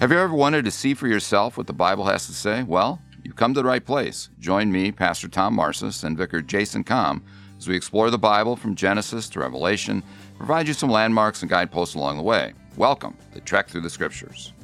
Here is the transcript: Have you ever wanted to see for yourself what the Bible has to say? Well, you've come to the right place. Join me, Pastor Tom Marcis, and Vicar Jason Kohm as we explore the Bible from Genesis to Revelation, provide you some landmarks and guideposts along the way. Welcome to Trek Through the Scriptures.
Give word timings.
Have 0.00 0.10
you 0.10 0.18
ever 0.18 0.32
wanted 0.32 0.64
to 0.64 0.70
see 0.70 0.94
for 0.94 1.08
yourself 1.08 1.58
what 1.58 1.66
the 1.66 1.74
Bible 1.74 2.06
has 2.06 2.24
to 2.24 2.32
say? 2.32 2.62
Well, 2.62 3.02
you've 3.22 3.36
come 3.36 3.52
to 3.52 3.60
the 3.60 3.68
right 3.68 3.84
place. 3.84 4.30
Join 4.38 4.72
me, 4.72 4.92
Pastor 4.92 5.28
Tom 5.28 5.54
Marcis, 5.54 6.04
and 6.04 6.16
Vicar 6.16 6.40
Jason 6.40 6.84
Kohm 6.84 7.22
as 7.58 7.68
we 7.68 7.76
explore 7.76 8.08
the 8.08 8.16
Bible 8.16 8.56
from 8.56 8.74
Genesis 8.74 9.28
to 9.28 9.40
Revelation, 9.40 10.02
provide 10.38 10.66
you 10.66 10.72
some 10.72 10.88
landmarks 10.88 11.42
and 11.42 11.50
guideposts 11.50 11.96
along 11.96 12.16
the 12.16 12.22
way. 12.22 12.54
Welcome 12.78 13.14
to 13.34 13.40
Trek 13.42 13.68
Through 13.68 13.82
the 13.82 13.90
Scriptures. 13.90 14.54